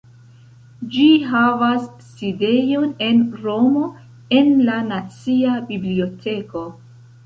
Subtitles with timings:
[0.95, 1.03] Ĝi
[1.33, 3.87] havas sidejon en Romo
[4.41, 6.71] en la nacia biblioteko.